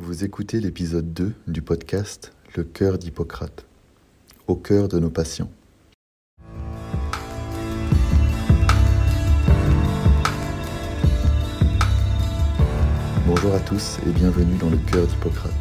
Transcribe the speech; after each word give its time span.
Vous 0.00 0.22
écoutez 0.22 0.60
l'épisode 0.60 1.12
2 1.12 1.32
du 1.48 1.60
podcast 1.60 2.32
Le 2.56 2.62
cœur 2.62 2.98
d'Hippocrate, 2.98 3.66
au 4.46 4.54
cœur 4.54 4.86
de 4.86 5.00
nos 5.00 5.10
patients. 5.10 5.50
Bonjour 13.26 13.52
à 13.52 13.58
tous 13.58 13.98
et 14.06 14.10
bienvenue 14.10 14.56
dans 14.58 14.70
Le 14.70 14.76
cœur 14.76 15.04
d'Hippocrate, 15.04 15.52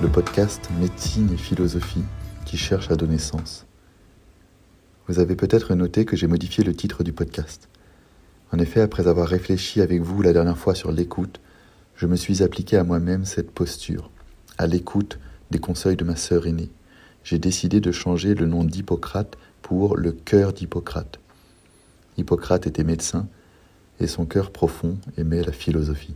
le 0.00 0.08
podcast 0.08 0.70
médecine 0.80 1.30
et 1.34 1.36
philosophie 1.36 2.04
qui 2.46 2.56
cherche 2.56 2.90
à 2.90 2.96
donner 2.96 3.18
sens. 3.18 3.66
Vous 5.06 5.18
avez 5.18 5.36
peut-être 5.36 5.74
noté 5.74 6.06
que 6.06 6.16
j'ai 6.16 6.26
modifié 6.26 6.64
le 6.64 6.74
titre 6.74 7.04
du 7.04 7.12
podcast. 7.12 7.68
En 8.54 8.58
effet, 8.58 8.80
après 8.80 9.06
avoir 9.06 9.28
réfléchi 9.28 9.82
avec 9.82 10.00
vous 10.00 10.22
la 10.22 10.32
dernière 10.32 10.56
fois 10.56 10.74
sur 10.74 10.92
l'écoute, 10.92 11.40
je 11.96 12.06
me 12.06 12.16
suis 12.16 12.42
appliqué 12.42 12.76
à 12.76 12.84
moi-même 12.84 13.24
cette 13.24 13.50
posture, 13.50 14.10
à 14.58 14.66
l'écoute 14.66 15.18
des 15.50 15.58
conseils 15.58 15.96
de 15.96 16.04
ma 16.04 16.16
sœur 16.16 16.46
aînée. 16.46 16.70
J'ai 17.24 17.38
décidé 17.38 17.80
de 17.80 17.90
changer 17.90 18.34
le 18.34 18.46
nom 18.46 18.64
d'Hippocrate 18.64 19.36
pour 19.62 19.96
le 19.96 20.12
cœur 20.12 20.52
d'Hippocrate. 20.52 21.18
Hippocrate 22.18 22.66
était 22.66 22.84
médecin 22.84 23.26
et 23.98 24.06
son 24.06 24.26
cœur 24.26 24.50
profond 24.50 24.98
aimait 25.16 25.42
la 25.42 25.52
philosophie. 25.52 26.14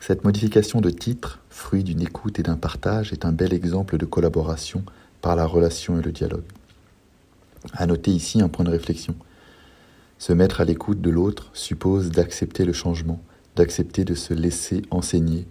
Cette 0.00 0.24
modification 0.24 0.80
de 0.80 0.90
titre, 0.90 1.40
fruit 1.50 1.84
d'une 1.84 2.00
écoute 2.00 2.38
et 2.38 2.42
d'un 2.42 2.56
partage, 2.56 3.12
est 3.12 3.24
un 3.24 3.32
bel 3.32 3.52
exemple 3.52 3.98
de 3.98 4.06
collaboration 4.06 4.84
par 5.20 5.36
la 5.36 5.44
relation 5.44 5.98
et 5.98 6.02
le 6.02 6.12
dialogue. 6.12 6.44
À 7.74 7.86
noter 7.86 8.12
ici 8.12 8.40
un 8.40 8.48
point 8.48 8.64
de 8.64 8.70
réflexion. 8.70 9.14
Se 10.18 10.32
mettre 10.32 10.60
à 10.60 10.64
l'écoute 10.64 11.00
de 11.00 11.10
l'autre 11.10 11.50
suppose 11.52 12.10
d'accepter 12.10 12.64
le 12.64 12.72
changement, 12.72 13.20
d'accepter 13.60 14.06
de 14.06 14.14
se 14.14 14.32
laisser 14.32 14.80
enseigner, 14.90 15.46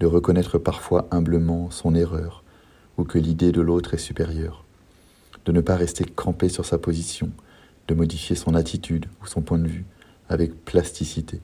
de 0.00 0.06
reconnaître 0.06 0.58
parfois 0.58 1.06
humblement 1.12 1.70
son 1.70 1.94
erreur 1.94 2.42
ou 2.98 3.04
que 3.04 3.18
l'idée 3.18 3.52
de 3.52 3.60
l'autre 3.60 3.94
est 3.94 3.98
supérieure, 3.98 4.64
de 5.44 5.52
ne 5.52 5.60
pas 5.60 5.76
rester 5.76 6.04
campé 6.04 6.48
sur 6.48 6.66
sa 6.66 6.76
position, 6.76 7.30
de 7.86 7.94
modifier 7.94 8.34
son 8.34 8.56
attitude 8.56 9.06
ou 9.22 9.26
son 9.26 9.42
point 9.42 9.60
de 9.60 9.68
vue 9.68 9.84
avec 10.28 10.64
plasticité. 10.64 11.40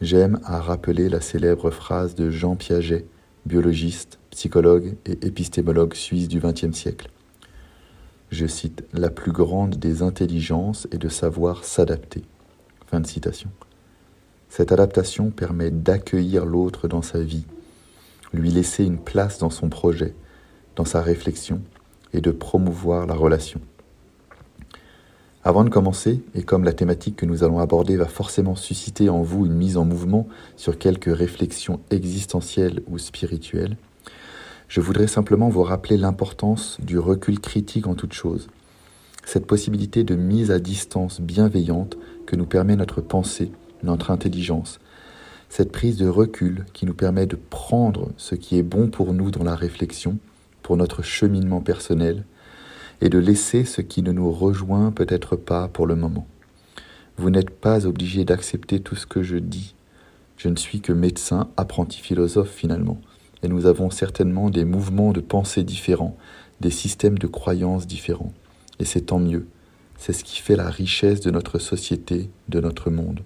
J'aime 0.00 0.38
à 0.44 0.60
rappeler 0.60 1.08
la 1.08 1.20
célèbre 1.20 1.70
phrase 1.72 2.14
de 2.14 2.30
Jean 2.30 2.54
Piaget, 2.54 3.04
biologiste, 3.46 4.20
psychologue 4.30 4.94
et 5.06 5.26
épistémologue 5.26 5.94
suisse 5.94 6.28
du 6.28 6.38
XXe 6.38 6.70
siècle. 6.70 7.10
Je 8.30 8.46
cite 8.46 8.84
La 8.92 9.10
plus 9.10 9.32
grande 9.32 9.74
des 9.74 10.02
intelligences 10.02 10.86
est 10.92 10.98
de 10.98 11.08
savoir 11.08 11.64
s'adapter. 11.64 12.22
Fin 12.86 13.00
de 13.00 13.08
citation. 13.08 13.50
Cette 14.56 14.70
adaptation 14.70 15.30
permet 15.30 15.72
d'accueillir 15.72 16.46
l'autre 16.46 16.86
dans 16.86 17.02
sa 17.02 17.18
vie, 17.18 17.42
lui 18.32 18.52
laisser 18.52 18.84
une 18.84 19.00
place 19.00 19.40
dans 19.40 19.50
son 19.50 19.68
projet, 19.68 20.14
dans 20.76 20.84
sa 20.84 21.02
réflexion 21.02 21.60
et 22.12 22.20
de 22.20 22.30
promouvoir 22.30 23.08
la 23.08 23.14
relation. 23.14 23.60
Avant 25.42 25.64
de 25.64 25.70
commencer, 25.70 26.22
et 26.36 26.44
comme 26.44 26.62
la 26.62 26.72
thématique 26.72 27.16
que 27.16 27.26
nous 27.26 27.42
allons 27.42 27.58
aborder 27.58 27.96
va 27.96 28.06
forcément 28.06 28.54
susciter 28.54 29.08
en 29.08 29.22
vous 29.22 29.44
une 29.44 29.54
mise 29.54 29.76
en 29.76 29.84
mouvement 29.84 30.28
sur 30.56 30.78
quelques 30.78 31.12
réflexions 31.12 31.80
existentielles 31.90 32.80
ou 32.86 32.98
spirituelles, 32.98 33.76
je 34.68 34.80
voudrais 34.80 35.08
simplement 35.08 35.48
vous 35.48 35.64
rappeler 35.64 35.96
l'importance 35.96 36.78
du 36.80 36.96
recul 36.96 37.40
critique 37.40 37.88
en 37.88 37.96
toute 37.96 38.12
chose, 38.12 38.46
cette 39.24 39.46
possibilité 39.46 40.04
de 40.04 40.14
mise 40.14 40.52
à 40.52 40.60
distance 40.60 41.20
bienveillante 41.20 41.98
que 42.24 42.36
nous 42.36 42.46
permet 42.46 42.76
notre 42.76 43.00
pensée 43.00 43.50
notre 43.84 44.10
intelligence, 44.10 44.80
cette 45.48 45.72
prise 45.72 45.96
de 45.96 46.08
recul 46.08 46.64
qui 46.72 46.84
nous 46.84 46.94
permet 46.94 47.26
de 47.26 47.36
prendre 47.36 48.10
ce 48.16 48.34
qui 48.34 48.58
est 48.58 48.62
bon 48.62 48.88
pour 48.88 49.12
nous 49.14 49.30
dans 49.30 49.44
la 49.44 49.54
réflexion, 49.54 50.18
pour 50.62 50.76
notre 50.76 51.02
cheminement 51.02 51.60
personnel, 51.60 52.24
et 53.00 53.08
de 53.08 53.18
laisser 53.18 53.64
ce 53.64 53.80
qui 53.80 54.02
ne 54.02 54.12
nous 54.12 54.32
rejoint 54.32 54.90
peut-être 54.90 55.36
pas 55.36 55.68
pour 55.68 55.86
le 55.86 55.94
moment. 55.94 56.26
Vous 57.16 57.30
n'êtes 57.30 57.50
pas 57.50 57.86
obligé 57.86 58.24
d'accepter 58.24 58.80
tout 58.80 58.96
ce 58.96 59.06
que 59.06 59.22
je 59.22 59.36
dis. 59.36 59.74
Je 60.36 60.48
ne 60.48 60.56
suis 60.56 60.80
que 60.80 60.92
médecin, 60.92 61.48
apprenti 61.56 62.00
philosophe 62.00 62.50
finalement, 62.50 63.00
et 63.42 63.48
nous 63.48 63.66
avons 63.66 63.90
certainement 63.90 64.50
des 64.50 64.64
mouvements 64.64 65.12
de 65.12 65.20
pensée 65.20 65.62
différents, 65.62 66.16
des 66.60 66.70
systèmes 66.70 67.18
de 67.18 67.26
croyances 67.26 67.86
différents. 67.86 68.32
Et 68.80 68.84
c'est 68.84 69.02
tant 69.02 69.20
mieux. 69.20 69.46
C'est 69.98 70.12
ce 70.12 70.24
qui 70.24 70.40
fait 70.40 70.56
la 70.56 70.68
richesse 70.68 71.20
de 71.20 71.30
notre 71.30 71.58
société, 71.58 72.30
de 72.48 72.60
notre 72.60 72.90
monde. 72.90 73.20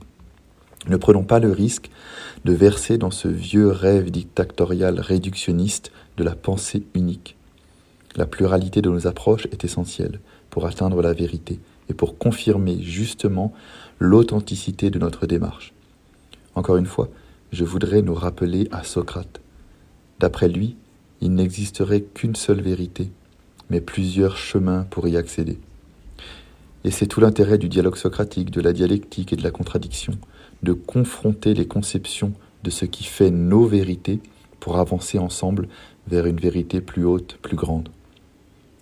Ne 0.86 0.96
prenons 0.96 1.24
pas 1.24 1.40
le 1.40 1.50
risque 1.50 1.90
de 2.44 2.52
verser 2.52 2.98
dans 2.98 3.10
ce 3.10 3.28
vieux 3.28 3.68
rêve 3.68 4.10
dictatorial 4.10 5.00
réductionniste 5.00 5.90
de 6.16 6.24
la 6.24 6.34
pensée 6.34 6.84
unique. 6.94 7.36
La 8.16 8.26
pluralité 8.26 8.80
de 8.80 8.90
nos 8.90 9.06
approches 9.06 9.46
est 9.52 9.64
essentielle 9.64 10.20
pour 10.50 10.66
atteindre 10.66 11.02
la 11.02 11.12
vérité 11.12 11.60
et 11.88 11.94
pour 11.94 12.18
confirmer 12.18 12.80
justement 12.80 13.52
l'authenticité 13.98 14.90
de 14.90 14.98
notre 14.98 15.26
démarche. 15.26 15.72
Encore 16.54 16.76
une 16.76 16.86
fois, 16.86 17.08
je 17.52 17.64
voudrais 17.64 18.02
nous 18.02 18.14
rappeler 18.14 18.68
à 18.72 18.84
Socrate. 18.84 19.40
D'après 20.20 20.48
lui, 20.48 20.76
il 21.20 21.34
n'existerait 21.34 22.02
qu'une 22.02 22.36
seule 22.36 22.60
vérité, 22.60 23.10
mais 23.70 23.80
plusieurs 23.80 24.36
chemins 24.36 24.86
pour 24.90 25.08
y 25.08 25.16
accéder. 25.16 25.58
Et 26.84 26.90
c'est 26.90 27.06
tout 27.06 27.20
l'intérêt 27.20 27.58
du 27.58 27.68
dialogue 27.68 27.96
socratique, 27.96 28.50
de 28.50 28.60
la 28.60 28.72
dialectique 28.72 29.32
et 29.32 29.36
de 29.36 29.42
la 29.42 29.50
contradiction, 29.50 30.14
de 30.62 30.72
confronter 30.72 31.54
les 31.54 31.66
conceptions 31.66 32.32
de 32.64 32.70
ce 32.70 32.84
qui 32.84 33.04
fait 33.04 33.30
nos 33.30 33.64
vérités 33.64 34.20
pour 34.60 34.78
avancer 34.78 35.18
ensemble 35.18 35.68
vers 36.08 36.26
une 36.26 36.38
vérité 36.38 36.80
plus 36.80 37.04
haute, 37.04 37.38
plus 37.42 37.56
grande. 37.56 37.88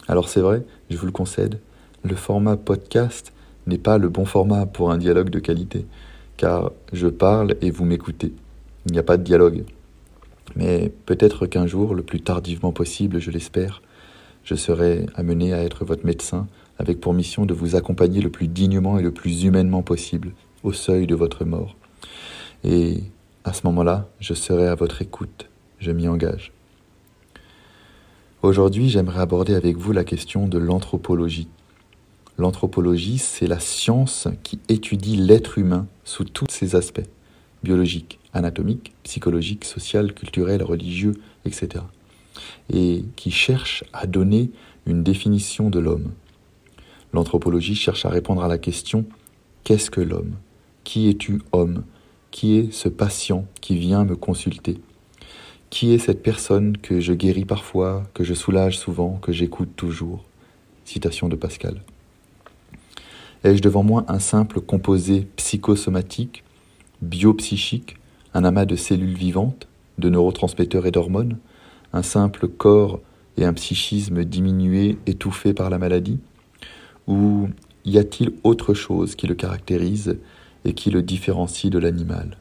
Alors 0.09 0.29
c'est 0.29 0.41
vrai, 0.41 0.65
je 0.91 0.97
vous 0.97 1.07
le 1.07 1.13
concède, 1.13 1.61
le 2.05 2.15
format 2.15 2.57
podcast 2.57 3.33
n'est 3.67 3.79
pas 3.79 3.99
le 3.99 4.09
bon 4.09 4.25
format 4.25 4.67
pour 4.67 4.91
un 4.91 4.99
dialogue 4.99 5.31
de 5.31 5.41
qualité, 5.41 5.87
car 6.37 6.71
je 6.93 7.09
parle 7.09 7.57
et 7.61 7.71
vous 7.71 7.85
m'écoutez. 7.85 8.33
Il 8.87 8.93
n'y 8.93 8.99
a 8.99 9.03
pas 9.03 9.17
de 9.17 9.25
dialogue. 9.25 9.65
Mais 10.55 10.93
peut-être 11.07 11.47
qu'un 11.47 11.67
jour, 11.67 11.95
le 11.95 12.05
plus 12.05 12.21
tardivement 12.21 12.73
possible, 12.73 13.19
je 13.19 13.33
l'espère, 13.33 13.83
je 14.45 14.55
serai 14.55 15.07
amené 15.17 15.53
à 15.53 15.65
être 15.65 15.85
votre 15.85 16.07
médecin, 16.07 16.47
avec 16.79 17.01
pour 17.01 17.15
mission 17.15 17.47
de 17.47 17.55
vous 17.55 17.75
accompagner 17.75 18.21
le 18.21 18.31
plus 18.31 18.47
dignement 18.47 18.99
et 18.99 19.03
le 19.03 19.11
plus 19.11 19.45
humainement 19.45 19.83
possible 19.83 20.33
au 20.67 20.73
seuil 20.73 21.07
de 21.07 21.15
votre 21.15 21.45
mort. 21.45 21.77
Et 22.65 23.05
à 23.45 23.53
ce 23.53 23.63
moment-là, 23.67 24.09
je 24.19 24.35
serai 24.35 24.67
à 24.67 24.75
votre 24.75 25.01
écoute, 25.01 25.49
je 25.79 25.93
m'y 25.93 26.09
engage. 26.09 26.53
Aujourd'hui, 28.43 28.89
j'aimerais 28.89 29.21
aborder 29.21 29.55
avec 29.55 29.77
vous 29.77 29.93
la 29.93 30.03
question 30.03 30.49
de 30.49 30.59
l'anthropologie. 30.59 31.49
L'anthropologie, 32.37 33.19
c'est 33.19 33.47
la 33.47 33.61
science 33.61 34.27
qui 34.43 34.59
étudie 34.69 35.17
l'être 35.17 35.57
humain 35.57 35.87
sous 36.05 36.25
tous 36.25 36.47
ses 36.51 36.75
aspects, 36.75 37.09
biologiques, 37.63 38.19
anatomiques, 38.35 38.93
psychologiques, 39.05 39.65
social, 39.65 40.15
culturels, 40.15 40.65
religieux, 40.65 41.15
etc. 41.45 41.85
Et 42.73 43.05
qui 43.15 43.31
cherche 43.31 43.85
à 43.93 44.07
donner 44.09 44.51
une 44.85 45.05
définition 45.05 45.71
de 45.71 45.79
l'homme. 45.79 46.11
L'anthropologie 47.13 47.77
cherche 47.77 48.05
à 48.05 48.09
répondre 48.09 48.43
à 48.43 48.49
la 48.49 48.59
question 48.59 49.05
Qu'est-ce 49.63 49.91
que 49.91 50.01
l'homme? 50.01 50.35
Qui 50.87 51.09
es-tu, 51.09 51.43
homme? 51.51 51.83
Qui 52.31 52.57
est 52.57 52.73
ce 52.73 52.89
patient 52.89 53.45
qui 53.61 53.77
vient 53.77 54.05
me 54.05 54.15
consulter? 54.15 54.79
Qui 55.69 55.93
est 55.93 55.99
cette 55.99 56.23
personne 56.23 56.79
que 56.79 57.01
je 57.01 57.13
guéris 57.13 57.45
parfois, 57.45 58.05
que 58.15 58.23
je 58.23 58.35
soulage 58.35 58.79
souvent, 58.79 59.19
que 59.21 59.33
j'écoute 59.33 59.71
toujours? 59.75 60.23
Citation 60.85 61.29
de 61.29 61.35
Pascal. 61.35 61.83
Ai-je 63.43 63.63
devant 63.63 63.83
moi 63.83 64.05
un 64.07 64.21
simple 64.21 64.61
composé 64.61 65.27
psychosomatique, 65.35 66.45
biopsychique, 67.03 67.97
un 68.33 68.45
amas 68.45 68.65
de 68.65 68.77
cellules 68.77 69.19
vivantes, 69.19 69.67
de 69.99 70.09
neurotransmetteurs 70.09 70.87
et 70.87 70.93
d'hormones, 70.93 71.39
un 71.93 72.05
simple 72.05 72.47
corps 72.47 73.01
et 73.37 73.45
un 73.45 73.55
psychisme 73.55 74.25
diminué, 74.25 74.99
étouffé 75.07 75.53
par 75.53 75.69
la 75.69 75.79
maladie? 75.79 76.21
Ou 77.09 77.49
y 77.85 77.99
a-t-il 77.99 78.35
autre 78.45 78.73
chose 78.73 79.17
qui 79.17 79.27
le 79.27 79.35
caractérise 79.35 80.17
et 80.67 80.75
qui 80.75 80.91
le 80.91 81.03
différencie 81.03 81.71
de 81.71 81.79
l'animal. 81.79 82.37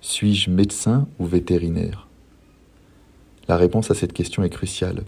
Suis-je 0.00 0.48
médecin 0.48 1.08
ou 1.18 1.26
vétérinaire? 1.26 2.06
La 3.48 3.56
réponse 3.56 3.90
à 3.90 3.94
cette 3.94 4.12
question 4.12 4.44
est 4.44 4.50
cruciale, 4.50 5.02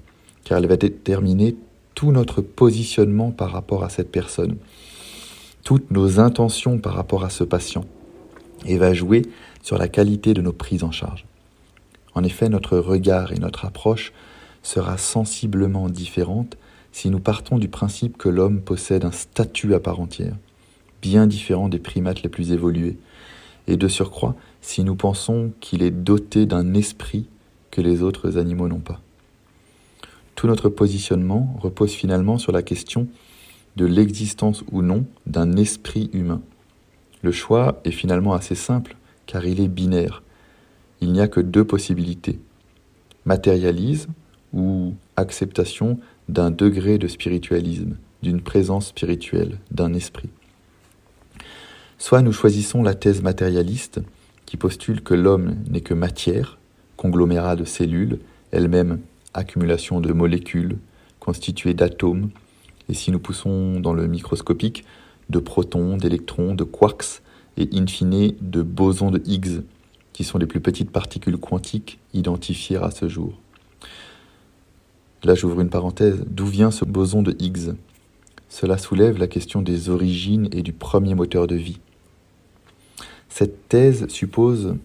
car 0.44 0.58
elle 0.58 0.66
va 0.66 0.76
déterminer 0.76 1.56
tout 1.94 2.10
notre 2.10 2.42
positionnement 2.42 3.30
par 3.30 3.52
rapport 3.52 3.84
à 3.84 3.88
cette 3.88 4.10
personne, 4.10 4.56
toutes 5.62 5.92
nos 5.92 6.18
intentions 6.18 6.78
par 6.78 6.94
rapport 6.94 7.24
à 7.24 7.30
ce 7.30 7.44
patient, 7.44 7.84
et 8.66 8.78
va 8.78 8.92
jouer 8.92 9.22
sur 9.62 9.78
la 9.78 9.86
qualité 9.86 10.34
de 10.34 10.42
nos 10.42 10.52
prises 10.52 10.82
en 10.82 10.90
charge. 10.90 11.24
En 12.14 12.24
effet, 12.24 12.48
notre 12.48 12.78
regard 12.78 13.32
et 13.32 13.38
notre 13.38 13.64
approche 13.64 14.12
sera 14.64 14.98
sensiblement 14.98 15.88
différente 15.88 16.56
si 16.90 17.10
nous 17.10 17.20
partons 17.20 17.58
du 17.58 17.68
principe 17.68 18.18
que 18.18 18.28
l'homme 18.28 18.60
possède 18.60 19.04
un 19.04 19.12
statut 19.12 19.72
à 19.74 19.80
part 19.80 20.00
entière 20.00 20.34
bien 21.02 21.26
différent 21.26 21.68
des 21.68 21.78
primates 21.78 22.22
les 22.22 22.28
plus 22.30 22.52
évolués. 22.52 22.96
Et 23.66 23.76
de 23.76 23.88
surcroît, 23.88 24.34
si 24.60 24.82
nous 24.82 24.96
pensons 24.96 25.52
qu'il 25.60 25.82
est 25.82 25.90
doté 25.90 26.46
d'un 26.46 26.74
esprit 26.74 27.26
que 27.70 27.80
les 27.80 28.02
autres 28.02 28.38
animaux 28.38 28.68
n'ont 28.68 28.80
pas. 28.80 29.00
Tout 30.34 30.46
notre 30.46 30.68
positionnement 30.68 31.54
repose 31.60 31.92
finalement 31.92 32.38
sur 32.38 32.52
la 32.52 32.62
question 32.62 33.08
de 33.76 33.86
l'existence 33.86 34.64
ou 34.72 34.82
non 34.82 35.04
d'un 35.26 35.56
esprit 35.56 36.10
humain. 36.12 36.42
Le 37.22 37.32
choix 37.32 37.80
est 37.84 37.92
finalement 37.92 38.34
assez 38.34 38.54
simple 38.54 38.96
car 39.26 39.46
il 39.46 39.60
est 39.60 39.68
binaire. 39.68 40.22
Il 41.00 41.12
n'y 41.12 41.20
a 41.20 41.28
que 41.28 41.40
deux 41.40 41.64
possibilités. 41.64 42.38
Matérialisme 43.24 44.12
ou 44.52 44.94
acceptation 45.16 45.98
d'un 46.28 46.50
degré 46.50 46.98
de 46.98 47.08
spiritualisme, 47.08 47.96
d'une 48.22 48.40
présence 48.40 48.88
spirituelle, 48.88 49.58
d'un 49.70 49.94
esprit. 49.94 50.30
Soit 52.02 52.20
nous 52.20 52.32
choisissons 52.32 52.82
la 52.82 52.94
thèse 52.94 53.22
matérialiste 53.22 54.00
qui 54.44 54.56
postule 54.56 55.02
que 55.02 55.14
l'homme 55.14 55.54
n'est 55.70 55.82
que 55.82 55.94
matière, 55.94 56.58
conglomérat 56.96 57.54
de 57.54 57.64
cellules, 57.64 58.18
elle-même 58.50 58.98
accumulation 59.34 60.00
de 60.00 60.12
molécules 60.12 60.78
constituées 61.20 61.74
d'atomes, 61.74 62.30
et 62.88 62.94
si 62.94 63.12
nous 63.12 63.20
poussons 63.20 63.78
dans 63.78 63.92
le 63.92 64.08
microscopique, 64.08 64.84
de 65.30 65.38
protons, 65.38 65.96
d'électrons, 65.96 66.56
de 66.56 66.64
quarks, 66.64 67.22
et 67.56 67.68
in 67.72 67.86
fine 67.86 68.32
de 68.40 68.62
bosons 68.62 69.12
de 69.12 69.22
Higgs, 69.24 69.62
qui 70.12 70.24
sont 70.24 70.38
les 70.38 70.46
plus 70.46 70.60
petites 70.60 70.90
particules 70.90 71.38
quantiques 71.38 72.00
identifiées 72.14 72.78
à 72.78 72.90
ce 72.90 73.08
jour. 73.08 73.38
Là, 75.22 75.36
j'ouvre 75.36 75.60
une 75.60 75.70
parenthèse. 75.70 76.24
D'où 76.26 76.46
vient 76.46 76.72
ce 76.72 76.84
boson 76.84 77.22
de 77.22 77.36
Higgs? 77.38 77.76
Cela 78.48 78.76
soulève 78.76 79.18
la 79.18 79.28
question 79.28 79.62
des 79.62 79.88
origines 79.88 80.48
et 80.50 80.62
du 80.62 80.72
premier 80.72 81.14
moteur 81.14 81.46
de 81.46 81.54
vie. 81.54 81.78
Cette 83.34 83.66
thèse 83.70 84.08
suppose 84.08 84.76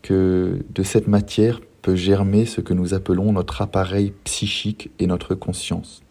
que 0.00 0.64
de 0.74 0.82
cette 0.82 1.06
matière 1.06 1.60
peut 1.82 1.94
germer 1.94 2.46
ce 2.46 2.62
que 2.62 2.72
nous 2.72 2.94
appelons 2.94 3.30
notre 3.30 3.60
appareil 3.60 4.14
psychique 4.24 4.90
et 4.98 5.06
notre 5.06 5.34
conscience. 5.34 6.02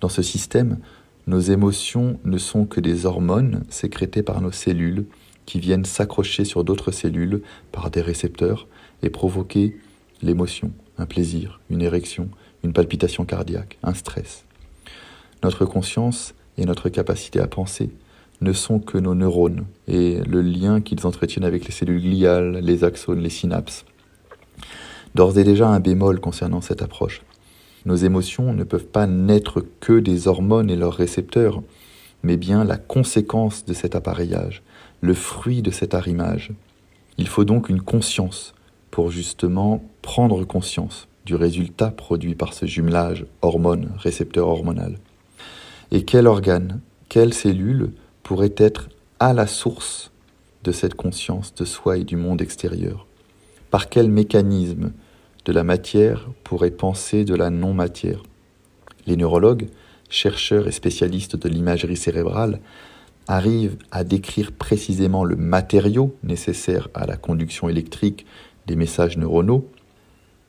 Dans 0.00 0.08
ce 0.08 0.22
système, 0.22 0.78
nos 1.26 1.38
émotions 1.38 2.18
ne 2.24 2.38
sont 2.38 2.64
que 2.64 2.80
des 2.80 3.04
hormones 3.04 3.62
sécrétées 3.68 4.22
par 4.22 4.40
nos 4.40 4.52
cellules 4.52 5.04
qui 5.44 5.60
viennent 5.60 5.84
s'accrocher 5.84 6.46
sur 6.46 6.64
d'autres 6.64 6.92
cellules 6.92 7.42
par 7.72 7.90
des 7.90 8.00
récepteurs 8.00 8.66
et 9.02 9.10
provoquer 9.10 9.76
l'émotion, 10.22 10.72
un 10.96 11.04
plaisir, 11.04 11.60
une 11.68 11.82
érection, 11.82 12.30
une 12.64 12.72
palpitation 12.72 13.26
cardiaque, 13.26 13.76
un 13.82 13.92
stress. 13.92 14.44
Notre 15.42 15.66
conscience 15.66 16.32
et 16.56 16.64
notre 16.64 16.88
capacité 16.88 17.38
à 17.38 17.46
penser 17.48 17.90
ne 18.40 18.52
sont 18.52 18.78
que 18.78 18.98
nos 18.98 19.14
neurones 19.14 19.66
et 19.86 20.20
le 20.20 20.40
lien 20.40 20.80
qu'ils 20.80 21.06
entretiennent 21.06 21.44
avec 21.44 21.64
les 21.64 21.72
cellules 21.72 22.00
gliales, 22.00 22.58
les 22.62 22.84
axones, 22.84 23.20
les 23.20 23.30
synapses. 23.30 23.84
D'ores 25.14 25.38
et 25.38 25.44
déjà 25.44 25.68
un 25.68 25.80
bémol 25.80 26.20
concernant 26.20 26.60
cette 26.60 26.82
approche. 26.82 27.22
Nos 27.86 27.96
émotions 27.96 28.52
ne 28.52 28.64
peuvent 28.64 28.86
pas 28.86 29.06
n'être 29.06 29.64
que 29.80 29.98
des 29.98 30.28
hormones 30.28 30.70
et 30.70 30.76
leurs 30.76 30.94
récepteurs, 30.94 31.62
mais 32.22 32.36
bien 32.36 32.64
la 32.64 32.76
conséquence 32.76 33.64
de 33.64 33.74
cet 33.74 33.94
appareillage, 33.94 34.62
le 35.00 35.14
fruit 35.14 35.62
de 35.62 35.70
cet 35.70 35.94
arrimage. 35.94 36.52
Il 37.18 37.28
faut 37.28 37.44
donc 37.44 37.68
une 37.68 37.80
conscience 37.80 38.54
pour 38.90 39.10
justement 39.10 39.82
prendre 40.02 40.44
conscience 40.44 41.08
du 41.26 41.34
résultat 41.34 41.90
produit 41.90 42.34
par 42.34 42.54
ce 42.54 42.66
jumelage 42.66 43.26
hormone-récepteur 43.42 44.48
hormonal. 44.48 44.98
Et 45.90 46.04
quel 46.04 46.26
organe, 46.26 46.80
quelle 47.08 47.34
cellule 47.34 47.92
pourrait 48.22 48.54
être 48.56 48.88
à 49.18 49.32
la 49.32 49.46
source 49.46 50.10
de 50.64 50.72
cette 50.72 50.94
conscience 50.94 51.54
de 51.54 51.64
soi 51.64 51.98
et 51.98 52.04
du 52.04 52.16
monde 52.16 52.42
extérieur 52.42 53.06
Par 53.70 53.88
quel 53.88 54.10
mécanisme 54.10 54.92
de 55.44 55.52
la 55.52 55.64
matière 55.64 56.28
pourrait 56.44 56.70
penser 56.70 57.24
de 57.24 57.34
la 57.34 57.50
non-matière? 57.50 58.22
Les 59.06 59.16
neurologues, 59.16 59.68
chercheurs 60.08 60.68
et 60.68 60.72
spécialistes 60.72 61.36
de 61.36 61.48
l'imagerie 61.48 61.96
cérébrale, 61.96 62.60
arrivent 63.26 63.76
à 63.90 64.04
décrire 64.04 64.52
précisément 64.52 65.24
le 65.24 65.36
matériau 65.36 66.16
nécessaire 66.22 66.88
à 66.94 67.06
la 67.06 67.16
conduction 67.16 67.68
électrique 67.68 68.26
des 68.66 68.76
messages 68.76 69.16
neuronaux, 69.16 69.68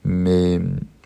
mais 0.04 0.60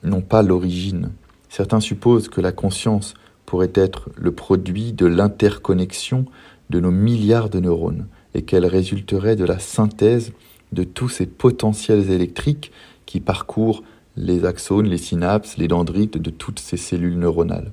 non 0.03 0.21
pas 0.21 0.41
l'origine. 0.41 1.11
Certains 1.49 1.79
supposent 1.79 2.29
que 2.29 2.41
la 2.41 2.51
conscience 2.51 3.13
pourrait 3.45 3.73
être 3.75 4.09
le 4.15 4.31
produit 4.31 4.93
de 4.93 5.05
l'interconnexion 5.05 6.25
de 6.69 6.79
nos 6.79 6.91
milliards 6.91 7.49
de 7.49 7.59
neurones 7.59 8.07
et 8.33 8.41
qu'elle 8.41 8.65
résulterait 8.65 9.35
de 9.35 9.45
la 9.45 9.59
synthèse 9.59 10.33
de 10.71 10.83
tous 10.83 11.09
ces 11.09 11.25
potentiels 11.25 12.11
électriques 12.11 12.71
qui 13.05 13.19
parcourent 13.19 13.83
les 14.17 14.45
axones, 14.45 14.87
les 14.87 14.97
synapses, 14.97 15.57
les 15.57 15.67
dendrites 15.67 16.17
de 16.17 16.29
toutes 16.29 16.59
ces 16.59 16.77
cellules 16.77 17.17
neuronales. 17.17 17.71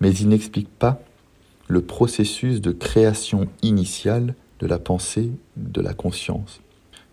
Mais 0.00 0.12
il 0.14 0.28
n'explique 0.28 0.68
pas 0.68 1.00
le 1.68 1.80
processus 1.80 2.60
de 2.60 2.72
création 2.72 3.48
initiale 3.62 4.34
de 4.60 4.66
la 4.66 4.78
pensée, 4.78 5.30
de 5.56 5.80
la 5.80 5.94
conscience. 5.94 6.60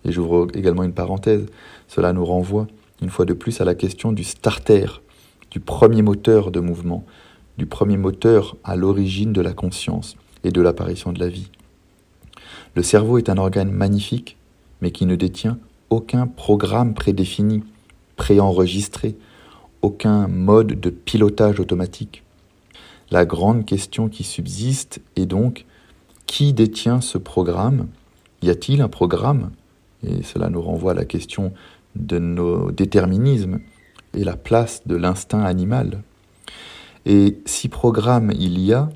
Et 0.06 0.12
j'ouvre 0.12 0.48
également 0.54 0.84
une 0.84 0.94
parenthèse, 0.94 1.46
cela 1.88 2.14
nous 2.14 2.26
renvoie 2.26 2.68
une 3.02 3.10
fois 3.10 3.26
de 3.26 3.34
plus 3.34 3.60
à 3.62 3.66
la 3.66 3.76
question 3.76 4.12
du 4.12 4.24
starter, 4.24 4.86
du 5.52 5.60
premier 5.60 6.02
moteur 6.02 6.52
de 6.52 6.60
mouvement, 6.60 7.06
du 7.58 7.66
premier 7.66 7.98
moteur 7.98 8.56
à 8.64 8.76
l'origine 8.76 9.34
de 9.34 9.42
la 9.42 9.54
conscience 9.54 10.16
et 10.44 10.52
de 10.52 10.62
l'apparition 10.62 11.12
de 11.12 11.20
la 11.20 11.28
vie. 11.28 11.50
Le 12.76 12.84
cerveau 12.84 13.18
est 13.18 13.30
un 13.30 13.38
organe 13.38 13.72
magnifique, 13.72 14.38
mais 14.82 14.92
qui 14.92 15.06
ne 15.06 15.16
détient 15.16 15.58
aucun 15.90 16.28
programme 16.28 16.94
prédéfini, 16.94 17.64
préenregistré, 18.16 19.16
aucun 19.82 20.28
mode 20.28 20.80
de 20.80 20.90
pilotage 20.90 21.60
automatique. 21.60 22.24
La 23.12 23.26
grande 23.26 23.66
question 23.66 24.10
qui 24.10 24.24
subsiste 24.24 25.02
est 25.16 25.26
donc 25.26 25.66
qui 26.26 26.54
détient 26.54 27.00
ce 27.02 27.18
programme? 27.18 27.88
Y 28.42 28.50
a-t-il 28.50 28.82
un 28.82 28.88
programme? 28.88 29.52
Et 30.06 30.24
cela 30.24 30.50
nous 30.50 30.62
renvoie 30.62 30.92
à 30.92 30.96
la 30.96 31.06
question 31.06 31.54
de 31.96 32.18
nos 32.18 32.72
déterminismes 32.72 33.60
et 34.16 34.24
la 34.24 34.36
place 34.36 34.82
de 34.88 34.96
l'instinct 34.96 35.44
animal. 35.44 36.02
Et 37.06 37.40
si 37.46 37.70
programme 37.70 38.32
il 38.32 38.60
y 38.60 38.74
a, 38.74 38.90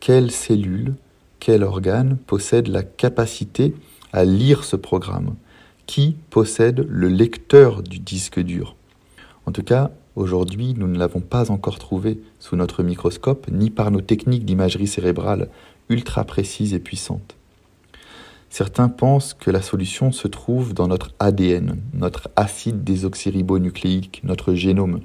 quelle 0.00 0.30
cellule, 0.30 0.94
quel 1.40 1.62
organe 1.62 2.16
possède 2.16 2.68
la 2.68 2.82
capacité 2.82 3.74
à 4.12 4.24
lire 4.24 4.64
ce 4.64 4.76
programme? 4.76 5.34
Qui 5.86 6.16
possède 6.30 6.86
le 6.88 7.08
lecteur 7.08 7.82
du 7.82 7.98
disque 7.98 8.40
dur? 8.40 8.76
En 9.46 9.52
tout 9.52 9.62
cas, 9.62 9.90
aujourd'hui, 10.16 10.74
nous 10.76 10.86
ne 10.86 10.98
l'avons 10.98 11.20
pas 11.20 11.50
encore 11.50 11.78
trouvé 11.78 12.20
sous 12.38 12.56
notre 12.56 12.82
microscope, 12.82 13.46
ni 13.50 13.70
par 13.70 13.90
nos 13.90 14.00
techniques 14.00 14.44
d'imagerie 14.44 14.86
cérébrale 14.86 15.48
ultra 15.88 16.24
précises 16.24 16.74
et 16.74 16.80
puissantes. 16.80 17.36
Certains 18.50 18.88
pensent 18.88 19.34
que 19.34 19.50
la 19.50 19.62
solution 19.62 20.12
se 20.12 20.28
trouve 20.28 20.74
dans 20.74 20.88
notre 20.88 21.12
ADN, 21.18 21.76
notre 21.92 22.30
acide 22.36 22.82
désoxyribonucléique, 22.82 24.22
notre 24.24 24.54
génome. 24.54 25.00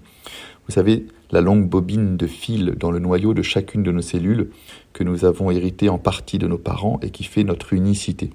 Vous 0.68 0.74
savez, 0.74 1.08
la 1.34 1.42
longue 1.42 1.68
bobine 1.68 2.16
de 2.16 2.28
fil 2.28 2.76
dans 2.78 2.92
le 2.92 3.00
noyau 3.00 3.34
de 3.34 3.42
chacune 3.42 3.82
de 3.82 3.92
nos 3.92 4.04
cellules 4.04 4.52
que 4.94 5.04
nous 5.04 5.26
avons 5.26 5.50
hérité 5.50 5.90
en 5.90 5.98
partie 5.98 6.38
de 6.38 6.46
nos 6.46 6.60
parents 6.60 7.00
et 7.02 7.10
qui 7.10 7.24
fait 7.24 7.44
notre 7.44 7.74
unicité. 7.74 8.30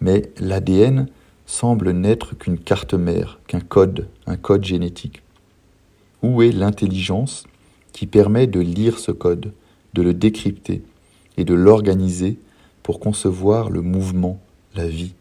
Mais 0.00 0.30
l'ADN 0.38 1.08
semble 1.46 1.90
n'être 1.90 2.38
qu'une 2.38 2.58
carte 2.58 2.94
mère, 2.94 3.40
qu'un 3.48 3.58
code, 3.58 4.06
un 4.28 4.36
code 4.36 4.62
génétique. 4.62 5.22
Où 6.22 6.42
est 6.42 6.52
l'intelligence 6.52 7.42
qui 7.92 8.06
permet 8.06 8.46
de 8.46 8.60
lire 8.60 9.00
ce 9.00 9.10
code, 9.10 9.52
de 9.92 10.02
le 10.02 10.14
décrypter 10.14 10.84
et 11.38 11.44
de 11.44 11.54
l'organiser 11.54 12.38
pour 12.84 13.00
concevoir 13.00 13.68
le 13.68 13.82
mouvement, 13.82 14.40
la 14.76 14.86
vie? 14.86 15.14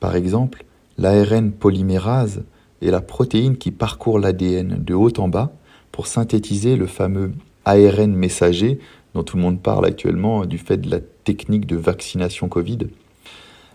Par 0.00 0.16
exemple, 0.16 0.64
l'ARN 0.98 1.52
polymérase 1.52 2.42
est 2.84 2.90
la 2.90 3.00
protéine 3.00 3.56
qui 3.56 3.70
parcourt 3.70 4.18
l'ADN 4.18 4.82
de 4.82 4.94
haut 4.94 5.18
en 5.18 5.28
bas 5.28 5.52
pour 5.92 6.06
synthétiser 6.06 6.76
le 6.76 6.86
fameux 6.86 7.32
ARN 7.64 8.14
messager 8.14 8.78
dont 9.14 9.22
tout 9.22 9.36
le 9.36 9.42
monde 9.42 9.60
parle 9.60 9.86
actuellement 9.86 10.44
du 10.44 10.58
fait 10.58 10.76
de 10.76 10.90
la 10.90 11.00
technique 11.00 11.66
de 11.66 11.76
vaccination 11.76 12.48
Covid. 12.48 12.78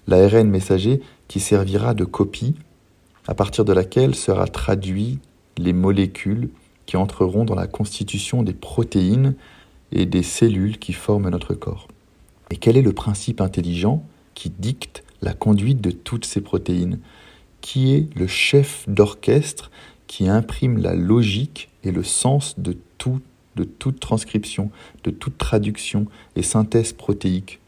L'ARN 0.08 0.50
messager 0.50 1.02
qui 1.28 1.40
servira 1.40 1.94
de 1.94 2.06
copie 2.06 2.56
à 3.28 3.36
partir 3.36 3.66
de 3.66 3.74
laquelle 3.74 4.16
sera 4.16 4.48
traduit 4.48 5.20
les 5.58 5.74
molécules 5.74 6.50
qui 6.86 6.98
entreront 6.98 7.46
dans 7.46 7.56
la 7.56 7.68
constitution 7.68 8.44
des 8.44 8.54
protéines 8.54 9.36
et 9.92 10.06
des 10.06 10.24
cellules 10.24 10.80
qui 10.80 10.94
forment 10.94 11.30
notre 11.30 11.54
corps. 11.54 11.88
Et 12.50 12.58
quel 12.58 12.78
est 12.78 12.82
le 12.82 12.94
principe 12.94 13.42
intelligent 13.42 14.04
qui 14.34 14.50
dicte 14.50 15.04
la 15.22 15.34
conduite 15.34 15.82
de 15.82 15.92
toutes 15.92 16.26
ces 16.26 16.42
protéines? 16.42 17.00
Qui 17.62 17.94
est 17.94 18.16
le 18.16 18.28
chef 18.28 18.88
d'orchestre 18.88 19.72
qui 20.08 20.28
imprime 20.28 20.78
la 20.80 20.96
logique 20.96 21.70
et 21.84 21.92
le 21.92 22.04
sens 22.04 22.60
de 22.60 22.76
tout, 22.98 23.22
de 23.56 23.64
toute 23.64 24.00
transcription, 24.00 24.72
de 25.04 25.12
toute 25.12 25.38
traduction 25.38 26.08
et 26.36 26.44
synthèse 26.44 26.94
protéique 26.94 27.60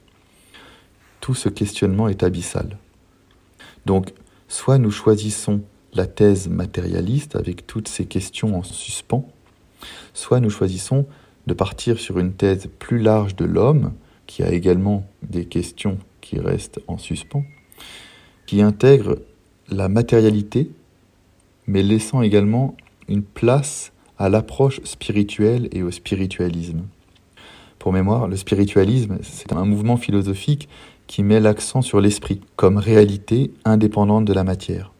Tout 1.19 1.36
ce 1.36 1.50
questionnement 1.50 2.07
est 2.07 2.24
abyssal. 2.24 2.77
Donc, 3.86 4.13
soit 4.48 4.77
nous 4.77 4.91
choisissons 4.91 5.62
la 5.93 6.07
thèse 6.07 6.48
matérialiste 6.48 7.36
avec 7.36 7.67
toutes 7.67 7.88
ces 7.88 8.05
questions 8.05 8.57
en 8.57 8.63
suspens, 8.63 9.27
soit 10.13 10.39
nous 10.39 10.50
choisissons 10.50 11.05
de 11.48 11.53
partir 11.53 12.00
sur 12.00 12.19
une 12.19 12.33
thèse 12.33 12.69
plus 12.79 13.00
large 13.00 13.36
de 13.36 13.45
l'homme, 13.45 13.93
qui 14.27 14.43
a 14.43 14.51
également 14.51 15.05
des 15.24 15.45
questions 15.45 15.98
qui 16.21 16.39
restent 16.39 16.79
en 16.88 16.98
suspens, 16.98 17.43
qui 18.45 18.62
intègre 18.62 19.19
la 19.72 19.88
matérialité, 19.88 20.70
mais 21.66 21.82
laissant 21.82 22.22
également 22.22 22.75
une 23.08 23.24
place 23.24 23.94
à 24.18 24.30
l'approche 24.30 24.82
spirituelle 24.84 25.70
et 25.72 25.82
au 25.82 25.92
spiritualisme. 25.92 26.82
Pour 27.80 27.94
mémoire, 27.94 28.28
le 28.28 28.36
spiritualisme, 28.36 29.18
c'est 29.24 29.54
un 29.54 29.66
mouvement 29.66 29.98
philosophique 29.98 30.70
qui 31.08 31.24
met 31.24 31.40
l'accent 31.40 31.82
sur 31.82 32.00
l'esprit 32.00 32.42
comme 32.56 32.78
réalité 32.78 33.51
indépendante 33.66 34.25
de 34.25 34.34
la 34.34 34.44
matière. 34.44 34.92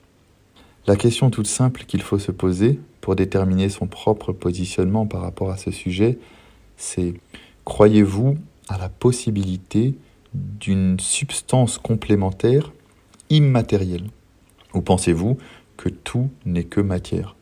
La 0.88 0.96
question 0.96 1.30
toute 1.30 1.48
simple 1.48 1.84
qu'il 1.86 2.02
faut 2.02 2.18
se 2.18 2.32
poser 2.32 2.80
pour 3.02 3.16
déterminer 3.16 3.70
son 3.70 3.88
propre 3.88 4.32
positionnement 4.32 5.06
par 5.06 5.22
rapport 5.22 5.52
à 5.52 5.58
ce 5.58 5.70
sujet, 5.70 6.18
c'est 6.78 7.14
croyez-vous 7.66 8.38
à 8.68 8.78
la 8.78 8.90
possibilité 8.90 9.96
d'une 10.34 11.00
substance 11.00 11.78
complémentaire 11.78 12.72
immatérielle? 13.30 14.10
Ou 14.74 14.82
pensez-vous 14.82 15.38
que 15.78 15.90
tout 15.90 16.30
n'est 16.46 16.64
que 16.64 16.82
matière? 16.82 17.36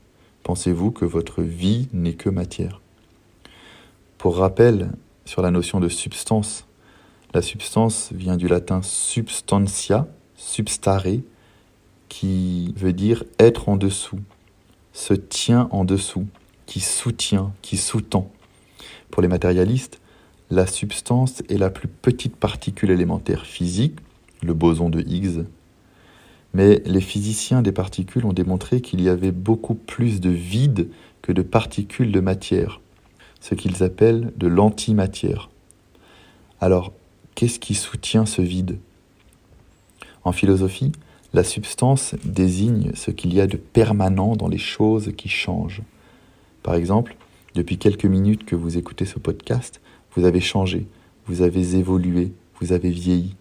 Pensez-vous 0.44 0.92
que 0.92 1.06
votre 1.06 1.42
vie 1.42 1.88
n'est 1.94 2.14
que 2.14 2.30
matière? 2.30 2.82
Pour 4.18 4.38
rappel 4.38 4.92
sur 5.26 5.42
la 5.42 5.52
notion 5.52 5.80
de 5.80 5.90
substance, 5.90 6.66
la 7.34 7.42
substance 7.42 8.12
vient 8.12 8.38
du 8.38 8.48
latin 8.48 8.82
substantia, 8.82 10.08
substare, 10.36 11.22
qui 12.08 12.74
veut 12.76 12.94
dire 12.94 13.24
être 13.38 13.70
en 13.70 13.78
dessous, 13.78 14.20
se 14.94 15.14
tient 15.14 15.70
en 15.72 15.86
dessous, 15.86 16.26
qui 16.66 16.80
soutient, 16.80 17.54
qui 17.62 17.78
sous-tend. 17.78 18.32
Pour 19.12 19.22
les 19.22 19.28
matérialistes, 19.28 20.00
la 20.50 20.66
substance 20.66 21.44
est 21.50 21.58
la 21.58 21.70
plus 21.70 21.88
petite 21.88 22.36
particule 22.36 22.90
élémentaire 22.90 23.46
physique, 23.46 24.00
le 24.42 24.56
boson 24.56 24.90
de 24.90 25.02
Higgs. 25.02 25.46
Mais 26.54 26.82
les 26.86 27.02
physiciens 27.02 27.62
des 27.62 27.72
particules 27.72 28.26
ont 28.26 28.34
démontré 28.34 28.82
qu'il 28.82 29.02
y 29.02 29.10
avait 29.10 29.32
beaucoup 29.32 29.76
plus 29.76 30.20
de 30.20 30.30
vide 30.30 30.90
que 31.22 31.32
de 31.32 31.42
particules 31.42 32.12
de 32.12 32.20
matière, 32.20 32.82
ce 33.40 33.56
qu'ils 33.56 33.84
appellent 33.84 34.34
de 34.38 34.48
l'antimatière. 34.48 35.50
Alors, 36.60 36.92
qu'est-ce 37.36 37.60
qui 37.60 37.76
soutient 37.76 38.26
ce 38.26 38.42
vide? 38.42 38.80
En 40.24 40.32
philosophie, 40.32 40.92
la 41.34 41.44
substance 41.44 42.16
désigne 42.26 42.92
ce 42.96 43.12
qu'il 43.12 43.34
y 43.34 43.40
a 43.40 43.48
de 43.48 43.58
permanent 43.58 44.36
dans 44.36 44.48
les 44.48 44.58
choses 44.58 45.12
qui 45.16 45.30
changent. 45.30 45.84
Par 46.64 46.74
exemple, 46.74 47.16
depuis 47.54 47.78
quelques 47.78 48.06
minutes 48.06 48.46
que 48.46 48.56
vous 48.56 48.78
écoutez 48.78 49.06
ce 49.06 49.20
podcast, 49.20 49.80
vous 50.16 50.26
avez 50.26 50.42
changé, 50.42 50.88
vous 51.28 51.42
avez 51.42 51.76
évolué, 51.76 52.32
vous 52.60 52.74
avez 52.74 52.90
vieilli. 52.90 53.36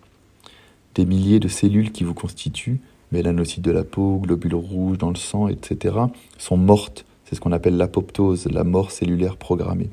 Des 0.94 1.06
milliers 1.06 1.40
de 1.40 1.48
cellules 1.48 1.92
qui 1.92 2.04
vous 2.04 2.14
constituent, 2.14 2.80
mélanocytes 3.12 3.64
de 3.64 3.70
la 3.70 3.84
peau, 3.84 4.20
globules 4.22 4.54
rouges 4.54 4.98
dans 4.98 5.10
le 5.10 5.16
sang, 5.16 5.48
etc., 5.48 5.96
sont 6.38 6.56
mortes. 6.56 7.04
C'est 7.24 7.34
ce 7.34 7.40
qu'on 7.40 7.52
appelle 7.52 7.76
l'apoptose, 7.76 8.46
la 8.46 8.64
mort 8.64 8.90
cellulaire 8.90 9.36
programmée. 9.36 9.90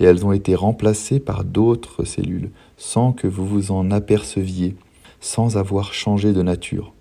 Et 0.00 0.04
elles 0.04 0.24
ont 0.24 0.32
été 0.32 0.54
remplacées 0.54 1.20
par 1.20 1.44
d'autres 1.44 2.04
cellules, 2.04 2.50
sans 2.76 3.12
que 3.12 3.26
vous 3.26 3.46
vous 3.46 3.72
en 3.72 3.90
aperceviez, 3.90 4.76
sans 5.20 5.56
avoir 5.56 5.92
changé 5.92 6.32
de 6.32 6.42
nature. 6.42 6.92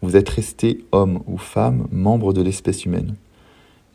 Vous 0.00 0.16
êtes 0.16 0.28
resté 0.28 0.84
homme 0.92 1.22
ou 1.26 1.38
femme, 1.38 1.86
membre 1.90 2.32
de 2.32 2.42
l'espèce 2.42 2.84
humaine. 2.84 3.14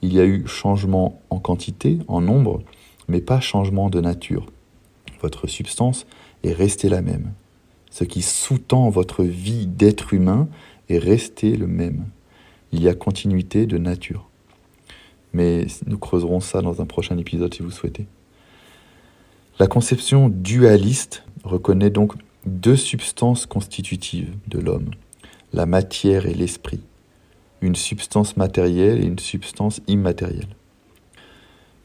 Il 0.02 0.14
y 0.14 0.20
a 0.20 0.26
eu 0.26 0.46
changement 0.48 1.22
en 1.30 1.40
quantité, 1.40 2.00
en 2.08 2.22
nombre, 2.22 2.62
mais 3.08 3.22
pas 3.22 3.40
changement 3.40 3.90
de 3.90 4.00
nature. 4.00 4.46
Votre 5.22 5.48
substance 5.48 6.06
est 6.44 6.54
restée 6.54 6.90
la 6.90 7.02
même. 7.02 7.32
Ce 7.98 8.04
qui 8.04 8.22
sous-tend 8.22 8.92
votre 8.92 9.24
vie 9.24 9.66
d'être 9.66 10.14
humain 10.14 10.48
est 10.88 11.00
resté 11.00 11.56
le 11.56 11.66
même. 11.66 12.06
Il 12.72 12.84
y 12.84 12.90
a 12.90 12.94
continuité 12.94 13.66
de 13.66 13.80
nature. 13.80 14.30
Mais 15.34 15.66
nous 15.88 15.98
creuserons 15.98 16.40
ça 16.40 16.62
dans 16.62 16.80
un 16.80 16.86
prochain 16.86 17.18
épisode 17.18 17.56
si 17.56 17.64
vous 17.64 17.72
souhaitez. 17.72 18.06
La 19.58 19.66
conception 19.66 20.30
dualiste 20.30 21.24
reconnaît 21.44 21.90
donc 21.90 22.14
deux 22.46 22.76
substances 22.76 23.48
constitutives 23.48 24.32
de 24.48 24.60
l'homme 24.60 24.92
la 25.52 25.66
matière 25.66 26.28
et 26.28 26.36
l'esprit, 26.36 26.82
une 27.62 27.76
substance 27.76 28.38
matérielle 28.38 29.04
et 29.04 29.08
une 29.08 29.18
substance 29.18 29.82
immatérielle. 29.88 30.56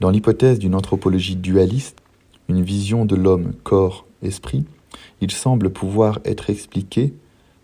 Dans 0.01 0.11
l'hypothèse 0.11 0.59
d'une 0.59 0.75
anthropologie 0.75 1.37
dualiste, 1.37 2.03
une 2.51 2.61
vision 2.61 3.07
de 3.07 3.17
l'homme 3.17 3.55
corps-esprit, 3.63 4.67
il 5.21 5.31
semble 5.31 5.71
pouvoir 5.71 6.19
être 6.25 6.51
expliqué 6.51 7.15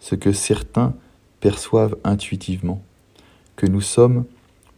ce 0.01 0.15
que 0.15 0.33
certains 0.33 0.95
perçoivent 1.41 1.97
intuitivement, 2.05 2.83
que 3.57 3.67
nous 3.67 3.81
sommes 3.81 4.25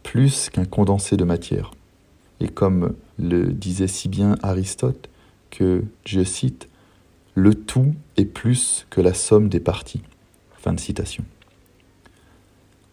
plus 0.03 0.49
qu'un 0.49 0.65
condensé 0.65 1.17
de 1.17 1.23
matière. 1.23 1.71
Et 2.39 2.47
comme 2.47 2.95
le 3.19 3.51
disait 3.51 3.87
si 3.87 4.09
bien 4.09 4.35
Aristote, 4.41 5.09
que, 5.51 5.83
je 6.05 6.23
cite, 6.23 6.67
le 7.35 7.53
tout 7.53 7.93
est 8.17 8.25
plus 8.25 8.87
que 8.89 9.01
la 9.01 9.13
somme 9.13 9.47
des 9.49 9.59
parties. 9.59 10.01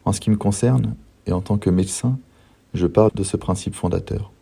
En 0.04 0.12
ce 0.12 0.20
qui 0.20 0.30
me 0.30 0.36
concerne, 0.36 0.94
et 1.26 1.32
en 1.32 1.40
tant 1.40 1.58
que 1.58 1.70
médecin, 1.70 2.18
je 2.74 2.86
parle 2.86 3.10
de 3.14 3.22
ce 3.22 3.36
principe 3.36 3.74
fondateur. 3.74 4.32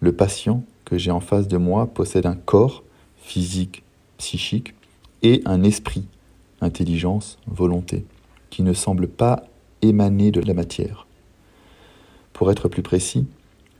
Le 0.00 0.12
patient 0.12 0.64
que 0.84 0.98
j'ai 0.98 1.10
en 1.10 1.20
face 1.20 1.48
de 1.48 1.56
moi 1.56 1.86
possède 1.86 2.26
un 2.26 2.34
corps 2.34 2.82
physique, 3.16 3.82
psychique, 4.18 4.74
et 5.22 5.42
un 5.44 5.62
esprit, 5.62 6.06
intelligence, 6.60 7.38
volonté, 7.46 8.04
qui 8.50 8.62
ne 8.62 8.72
semble 8.72 9.08
pas 9.08 9.44
émaner 9.82 10.30
de 10.30 10.40
la 10.40 10.54
matière. 10.54 11.06
Pour 12.32 12.50
être 12.50 12.68
plus 12.68 12.82
précis, 12.82 13.26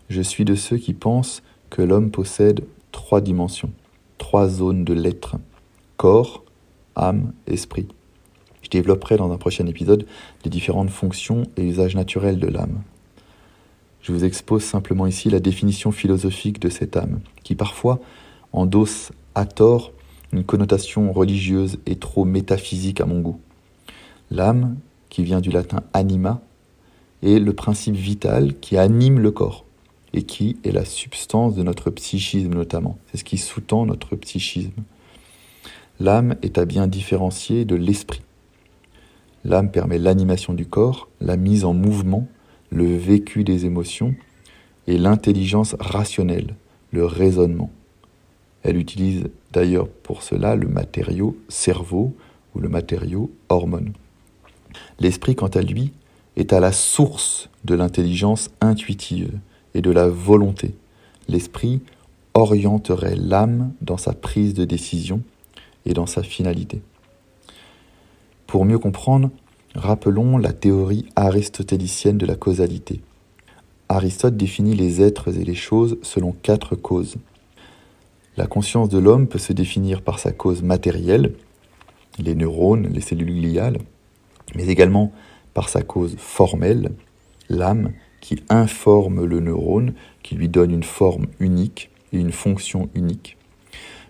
je 0.09 0.21
suis 0.21 0.45
de 0.45 0.55
ceux 0.55 0.77
qui 0.77 0.93
pensent 0.93 1.43
que 1.71 1.83
l'homme 1.83 2.11
possède 2.11 2.65
trois 2.93 3.21
dimensions, 3.21 3.73
trois 4.19 4.49
zones 4.49 4.85
de 4.85 4.93
l'être, 4.93 5.37
corps, 5.97 6.45
âme, 6.97 7.33
esprit. 7.47 7.89
Je 8.63 8.69
développerai 8.69 9.17
dans 9.17 9.33
un 9.33 9.39
prochain 9.39 9.67
épisode 9.67 10.07
les 10.45 10.51
différentes 10.51 10.91
fonctions 10.91 11.45
et 11.57 11.65
usages 11.65 11.97
naturels 11.97 12.39
de 12.39 12.47
l'âme. 12.47 12.83
Je 14.03 14.13
vous 14.13 14.25
expose 14.25 14.65
simplement 14.65 15.07
ici 15.07 15.31
la 15.31 15.41
définition 15.41 15.93
philosophique 15.93 16.61
de 16.61 16.69
cette 16.69 16.97
âme, 16.97 17.21
qui 17.45 17.55
parfois 17.55 18.01
endosse 18.53 19.13
à 19.35 19.47
tort 19.47 19.93
une 20.33 20.45
connotation 20.45 21.13
religieuse 21.13 21.79
et 21.87 21.97
trop 21.97 22.25
métaphysique 22.25 23.01
à 23.01 23.07
mon 23.07 23.21
goût. 23.21 23.41
L'âme, 24.31 24.77
qui 25.11 25.23
vient 25.23 25.41
du 25.41 25.51
latin 25.51 25.83
anima, 25.93 26.41
est 27.23 27.39
le 27.39 27.53
principe 27.53 27.95
vital 27.95 28.59
qui 28.59 28.77
anime 28.77 29.19
le 29.19 29.31
corps 29.31 29.65
et 30.15 30.23
qui 30.23 30.57
est 30.65 30.73
la 30.73 30.85
substance 30.85 31.55
de 31.55 31.63
notre 31.63 31.91
psychisme 31.91 32.55
notamment. 32.55 32.99
C'est 33.11 33.19
ce 33.19 33.25
qui 33.25 33.39
sous-tend 33.39 33.87
notre 33.87 34.17
psychisme. 34.17 34.83
L'âme 36.01 36.37
est 36.43 36.59
à 36.59 36.65
bien 36.65 36.87
différencier 36.87 37.65
de 37.65 37.77
l'esprit. 37.77 38.23
L'âme 39.45 39.71
permet 39.71 39.99
l'animation 39.99 40.55
du 40.55 40.67
corps, 40.67 41.09
la 41.21 41.37
mise 41.37 41.65
en 41.65 41.75
mouvement, 41.75 42.27
le 42.71 42.97
vécu 42.97 43.45
des 43.45 43.67
émotions 43.67 44.15
et 44.87 44.99
l'intelligence 44.99 45.77
rationnelle, 45.79 46.55
le 46.91 47.05
raisonnement. 47.05 47.71
Elle 48.63 48.77
utilise 48.77 49.25
d'ailleurs 49.53 49.89
pour 49.89 50.23
cela 50.23 50.55
le 50.57 50.69
matériau 50.69 51.37
cerveau 51.49 52.15
ou 52.55 52.61
le 52.61 52.69
matériau 52.69 53.31
hormone. 53.49 53.93
L'esprit, 55.01 55.35
quant 55.35 55.49
à 55.49 55.63
lui, 55.63 55.93
est 56.37 56.53
à 56.53 56.61
la 56.61 56.73
source 56.73 57.51
de 57.65 57.75
l'intelligence 57.75 58.51
intuitive 58.61 59.39
et 59.75 59.83
de 59.83 59.91
la 59.91 60.09
volonté. 60.09 60.75
L'esprit 61.29 61.81
orienterait 62.35 63.17
l'âme 63.17 63.73
dans 63.81 63.97
sa 63.97 64.13
prise 64.13 64.55
de 64.55 64.65
décision 64.65 65.23
et 65.85 65.93
dans 65.93 66.07
sa 66.07 66.23
finalité. 66.23 66.81
Pour 68.47 68.65
mieux 68.65 68.79
comprendre, 68.79 69.31
rappelons 69.75 70.39
la 70.39 70.53
théorie 70.53 71.07
aristotélicienne 71.17 72.19
de 72.19 72.27
la 72.27 72.37
causalité. 72.37 73.01
Aristote 73.89 74.37
définit 74.37 74.75
les 74.75 75.03
êtres 75.03 75.37
et 75.37 75.45
les 75.45 75.55
choses 75.55 75.99
selon 76.03 76.33
quatre 76.33 76.77
causes. 76.77 77.17
La 78.39 78.47
conscience 78.47 78.89
de 78.89 78.99
l'homme 78.99 79.29
peut 79.29 79.39
se 79.39 79.53
définir 79.53 80.01
par 80.01 80.19
sa 80.19 80.33
cause 80.33 80.63
matérielle, 80.63 81.35
les 82.19 82.35
neurones, 82.35 82.89
les 82.89 83.03
cellules 83.03 83.41
gliales, 83.41 83.79
mais 84.55 84.69
également 84.69 85.13
par 85.53 85.69
sa 85.69 85.83
cause 85.83 86.17
formelle, 86.17 86.93
l'âme 87.51 87.93
qui 88.23 88.43
informe 88.49 89.25
le 89.27 89.41
neurone, 89.41 89.93
qui 90.23 90.35
lui 90.35 90.49
donne 90.49 90.71
une 90.71 90.83
forme 90.83 91.27
unique 91.41 91.91
et 92.15 92.17
une 92.17 92.33
fonction 92.33 92.89
unique, 92.95 93.37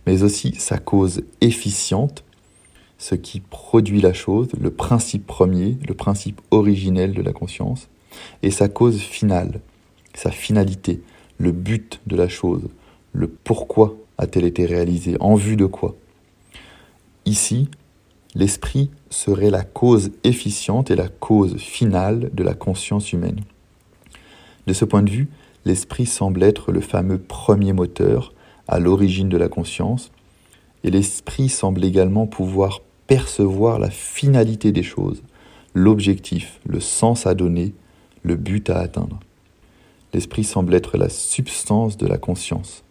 mais 0.06 0.22
aussi 0.22 0.54
sa 0.54 0.78
cause 0.78 1.24
efficiente, 1.40 2.22
ce 2.98 3.16
qui 3.16 3.40
produit 3.40 4.00
la 4.00 4.12
chose, 4.12 4.50
le 4.60 4.70
principe 4.70 5.26
premier, 5.26 5.78
le 5.88 5.94
principe 5.94 6.40
originel 6.52 7.12
de 7.12 7.22
la 7.22 7.32
conscience, 7.32 7.88
et 8.44 8.52
sa 8.52 8.68
cause 8.68 9.00
finale, 9.00 9.60
sa 10.14 10.30
finalité, 10.30 11.02
le 11.38 11.50
but 11.50 12.00
de 12.06 12.14
la 12.14 12.28
chose, 12.28 12.68
le 13.12 13.28
pourquoi 13.28 13.96
a-t-elle 14.18 14.44
été 14.44 14.66
réalisée, 14.66 15.16
en 15.20 15.34
vue 15.34 15.56
de 15.56 15.66
quoi? 15.66 15.94
Ici, 17.24 17.68
l'esprit 18.34 18.90
serait 19.10 19.50
la 19.50 19.62
cause 19.62 20.10
efficiente 20.24 20.90
et 20.90 20.96
la 20.96 21.08
cause 21.08 21.56
finale 21.56 22.30
de 22.32 22.42
la 22.42 22.54
conscience 22.54 23.12
humaine. 23.12 23.40
De 24.66 24.72
ce 24.72 24.84
point 24.84 25.02
de 25.02 25.10
vue, 25.10 25.28
l'esprit 25.64 26.06
semble 26.06 26.42
être 26.42 26.72
le 26.72 26.80
fameux 26.80 27.18
premier 27.18 27.72
moteur 27.72 28.32
à 28.68 28.78
l'origine 28.78 29.28
de 29.28 29.36
la 29.36 29.48
conscience, 29.48 30.10
et 30.84 30.90
l'esprit 30.90 31.48
semble 31.48 31.84
également 31.84 32.26
pouvoir 32.26 32.80
percevoir 33.06 33.78
la 33.78 33.90
finalité 33.90 34.72
des 34.72 34.82
choses, 34.82 35.22
l'objectif, 35.74 36.60
le 36.66 36.80
sens 36.80 37.26
à 37.26 37.34
donner, 37.34 37.74
le 38.22 38.36
but 38.36 38.70
à 38.70 38.78
atteindre. 38.78 39.20
L'esprit 40.12 40.44
semble 40.44 40.74
être 40.74 40.96
la 40.96 41.08
substance 41.08 41.96
de 41.96 42.06
la 42.06 42.18
conscience, 42.18 42.84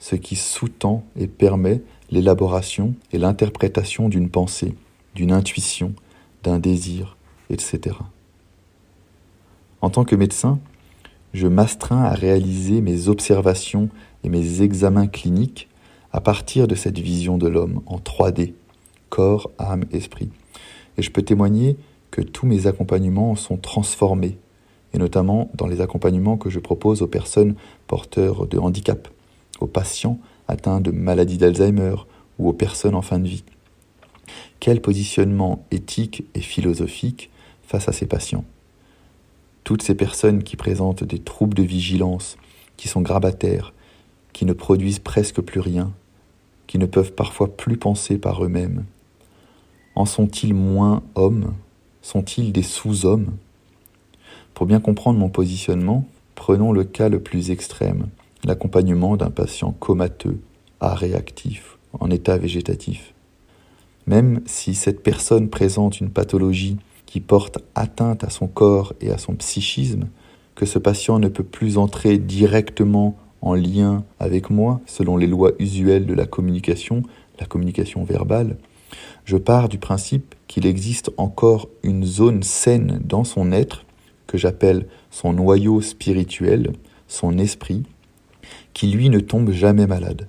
ce 0.00 0.16
qui 0.16 0.34
sous-tend 0.34 1.04
et 1.16 1.28
permet 1.28 1.82
l'élaboration 2.10 2.94
et 3.12 3.18
l'interprétation 3.18 4.08
d'une 4.08 4.30
pensée, 4.30 4.74
d'une 5.14 5.30
intuition, 5.30 5.94
d'un 6.42 6.58
désir, 6.58 7.16
etc. 7.50 7.96
En 9.80 9.90
tant 9.90 10.04
que 10.04 10.16
médecin, 10.16 10.58
je 11.32 11.46
m'astreins 11.46 12.02
à 12.02 12.14
réaliser 12.14 12.80
mes 12.80 13.08
observations 13.08 13.88
et 14.24 14.28
mes 14.28 14.62
examens 14.62 15.06
cliniques 15.06 15.68
à 16.12 16.20
partir 16.20 16.66
de 16.66 16.74
cette 16.74 16.98
vision 16.98 17.38
de 17.38 17.46
l'homme 17.46 17.82
en 17.86 17.98
3D, 17.98 18.54
corps, 19.10 19.50
âme, 19.58 19.84
esprit. 19.92 20.30
Et 20.98 21.02
je 21.02 21.10
peux 21.10 21.22
témoigner 21.22 21.76
que 22.10 22.20
tous 22.20 22.46
mes 22.46 22.66
accompagnements 22.66 23.36
sont 23.36 23.56
transformés, 23.56 24.38
et 24.92 24.98
notamment 24.98 25.50
dans 25.54 25.68
les 25.68 25.80
accompagnements 25.80 26.36
que 26.36 26.50
je 26.50 26.58
propose 26.58 27.02
aux 27.02 27.06
personnes 27.06 27.54
porteurs 27.86 28.48
de 28.48 28.58
handicap, 28.58 29.08
aux 29.60 29.66
patients 29.66 30.18
atteints 30.48 30.80
de 30.80 30.90
maladie 30.90 31.38
d'Alzheimer 31.38 31.94
ou 32.38 32.48
aux 32.48 32.52
personnes 32.52 32.94
en 32.94 33.02
fin 33.02 33.18
de 33.18 33.28
vie. 33.28 33.44
Quel 34.58 34.80
positionnement 34.80 35.64
éthique 35.70 36.24
et 36.34 36.40
philosophique 36.40 37.30
face 37.62 37.88
à 37.88 37.92
ces 37.92 38.06
patients? 38.06 38.44
Toutes 39.64 39.82
ces 39.82 39.94
personnes 39.94 40.42
qui 40.42 40.56
présentent 40.56 41.04
des 41.04 41.18
troubles 41.18 41.54
de 41.54 41.62
vigilance, 41.62 42.36
qui 42.76 42.88
sont 42.88 43.02
grabataires, 43.02 43.72
qui 44.32 44.44
ne 44.44 44.52
produisent 44.52 44.98
presque 44.98 45.40
plus 45.40 45.60
rien, 45.60 45.92
qui 46.66 46.78
ne 46.78 46.86
peuvent 46.86 47.12
parfois 47.12 47.56
plus 47.56 47.76
penser 47.76 48.18
par 48.18 48.44
eux-mêmes. 48.44 48.84
En 49.94 50.06
sont-ils 50.06 50.54
moins 50.54 51.02
hommes? 51.14 51.54
Sont-ils 52.02 52.52
des 52.52 52.62
sous-hommes? 52.62 53.36
Pour 54.54 54.66
bien 54.66 54.80
comprendre 54.80 55.18
mon 55.18 55.28
positionnement, 55.28 56.06
prenons 56.34 56.72
le 56.72 56.84
cas 56.84 57.08
le 57.08 57.20
plus 57.20 57.50
extrême, 57.50 58.08
l'accompagnement 58.44 59.16
d'un 59.16 59.30
patient 59.30 59.72
comateux, 59.72 60.40
à 60.80 60.94
réactif, 60.94 61.78
en 61.98 62.10
état 62.10 62.38
végétatif. 62.38 63.14
Même 64.06 64.40
si 64.46 64.74
cette 64.74 65.02
personne 65.02 65.50
présente 65.50 66.00
une 66.00 66.10
pathologie 66.10 66.78
qui 67.06 67.20
porte 67.20 67.58
atteinte 67.74 68.24
à 68.24 68.30
son 68.30 68.46
corps 68.46 68.94
et 69.00 69.10
à 69.10 69.18
son 69.18 69.34
psychisme, 69.34 70.08
que 70.54 70.66
ce 70.66 70.78
patient 70.78 71.18
ne 71.18 71.28
peut 71.28 71.44
plus 71.44 71.78
entrer 71.78 72.18
directement 72.18 73.16
en 73.42 73.54
lien 73.54 74.04
avec 74.18 74.50
moi 74.50 74.80
selon 74.86 75.16
les 75.16 75.26
lois 75.26 75.52
usuelles 75.58 76.06
de 76.06 76.14
la 76.14 76.26
communication, 76.26 77.02
la 77.38 77.46
communication 77.46 78.04
verbale, 78.04 78.56
je 79.24 79.36
pars 79.36 79.68
du 79.68 79.78
principe 79.78 80.34
qu'il 80.48 80.66
existe 80.66 81.10
encore 81.16 81.68
une 81.82 82.04
zone 82.04 82.42
saine 82.42 83.00
dans 83.04 83.24
son 83.24 83.52
être, 83.52 83.84
que 84.26 84.38
j'appelle 84.38 84.86
son 85.10 85.32
noyau 85.32 85.80
spirituel, 85.80 86.72
son 87.08 87.38
esprit, 87.38 87.84
qui 88.72 88.88
lui 88.88 89.08
ne 89.10 89.20
tombe 89.20 89.50
jamais 89.50 89.86
malade, 89.86 90.28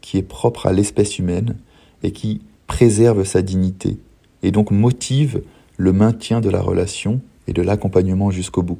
qui 0.00 0.18
est 0.18 0.22
propre 0.22 0.66
à 0.66 0.72
l'espèce 0.72 1.18
humaine 1.18 1.56
et 2.02 2.12
qui 2.12 2.42
préserve 2.66 3.24
sa 3.24 3.42
dignité, 3.42 3.98
et 4.42 4.50
donc 4.50 4.70
motive 4.70 5.42
le 5.76 5.92
maintien 5.92 6.40
de 6.40 6.50
la 6.50 6.60
relation 6.60 7.20
et 7.46 7.52
de 7.52 7.62
l'accompagnement 7.62 8.30
jusqu'au 8.30 8.62
bout. 8.62 8.78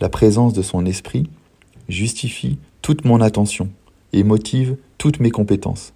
La 0.00 0.08
présence 0.08 0.52
de 0.52 0.62
son 0.62 0.86
esprit 0.86 1.28
justifie 1.88 2.58
toute 2.80 3.04
mon 3.04 3.20
attention 3.20 3.68
et 4.12 4.24
motive 4.24 4.76
toutes 4.98 5.20
mes 5.20 5.30
compétences. 5.30 5.92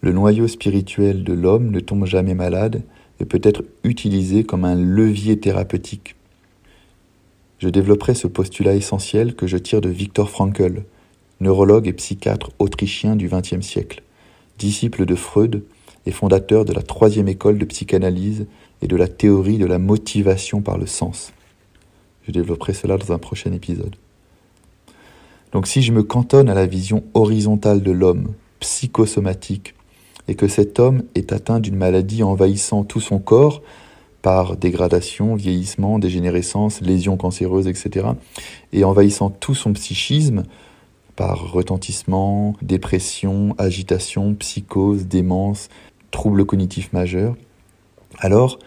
Le 0.00 0.12
noyau 0.12 0.48
spirituel 0.48 1.24
de 1.24 1.32
l'homme 1.32 1.70
ne 1.70 1.80
tombe 1.80 2.06
jamais 2.06 2.34
malade 2.34 2.82
et 3.20 3.24
peut 3.24 3.40
être 3.42 3.64
utilisé 3.84 4.44
comme 4.44 4.64
un 4.64 4.74
levier 4.74 5.38
thérapeutique. 5.38 6.16
Je 7.62 7.68
développerai 7.68 8.16
ce 8.16 8.26
postulat 8.26 8.74
essentiel 8.74 9.36
que 9.36 9.46
je 9.46 9.56
tire 9.56 9.80
de 9.80 9.88
Viktor 9.88 10.28
Frankl, 10.28 10.82
neurologue 11.38 11.86
et 11.86 11.92
psychiatre 11.92 12.50
autrichien 12.58 13.14
du 13.14 13.28
XXe 13.28 13.64
siècle, 13.64 14.02
disciple 14.58 15.06
de 15.06 15.14
Freud 15.14 15.62
et 16.04 16.10
fondateur 16.10 16.64
de 16.64 16.72
la 16.72 16.82
troisième 16.82 17.28
école 17.28 17.58
de 17.58 17.64
psychanalyse 17.64 18.46
et 18.82 18.88
de 18.88 18.96
la 18.96 19.06
théorie 19.06 19.58
de 19.58 19.66
la 19.66 19.78
motivation 19.78 20.60
par 20.60 20.76
le 20.76 20.86
sens. 20.86 21.32
Je 22.26 22.32
développerai 22.32 22.72
cela 22.72 22.98
dans 22.98 23.12
un 23.12 23.18
prochain 23.18 23.52
épisode. 23.52 23.94
Donc 25.52 25.68
si 25.68 25.82
je 25.82 25.92
me 25.92 26.02
cantonne 26.02 26.48
à 26.48 26.54
la 26.54 26.66
vision 26.66 27.04
horizontale 27.14 27.84
de 27.84 27.92
l'homme, 27.92 28.32
psychosomatique, 28.58 29.76
et 30.26 30.34
que 30.34 30.48
cet 30.48 30.80
homme 30.80 31.04
est 31.14 31.32
atteint 31.32 31.60
d'une 31.60 31.76
maladie 31.76 32.24
envahissant 32.24 32.82
tout 32.82 33.00
son 33.00 33.20
corps, 33.20 33.62
par 34.22 34.56
dégradation, 34.56 35.34
vieillissement, 35.34 35.98
dégénérescence, 35.98 36.80
lésions 36.80 37.16
cancéreuses, 37.16 37.66
etc., 37.66 38.06
et 38.72 38.84
envahissant 38.84 39.30
tout 39.30 39.54
son 39.54 39.72
psychisme, 39.72 40.44
par 41.16 41.52
retentissement, 41.52 42.54
dépression, 42.62 43.54
agitation, 43.58 44.34
psychose, 44.34 45.06
démence, 45.06 45.68
trouble 46.10 46.46
cognitif 46.46 46.92
majeur, 46.92 47.36
alors, 48.18 48.58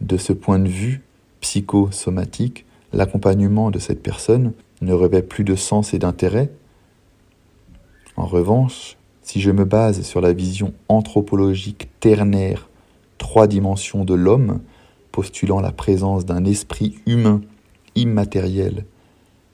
de 0.00 0.16
ce 0.16 0.32
point 0.32 0.58
de 0.58 0.68
vue 0.68 1.02
psychosomatique, 1.40 2.66
l'accompagnement 2.92 3.70
de 3.70 3.78
cette 3.78 4.02
personne 4.02 4.52
ne 4.80 4.92
revêt 4.92 5.22
plus 5.22 5.44
de 5.44 5.54
sens 5.54 5.94
et 5.94 5.98
d'intérêt. 5.98 6.50
En 8.16 8.26
revanche, 8.26 8.96
si 9.22 9.40
je 9.40 9.50
me 9.50 9.64
base 9.64 10.02
sur 10.02 10.20
la 10.20 10.32
vision 10.32 10.72
anthropologique 10.88 11.88
ternaire, 12.00 12.68
trois 13.18 13.46
dimensions 13.46 14.04
de 14.04 14.14
l'homme, 14.14 14.60
postulant 15.12 15.60
la 15.60 15.72
présence 15.72 16.24
d'un 16.24 16.44
esprit 16.44 16.98
humain 17.06 17.40
immatériel, 17.94 18.84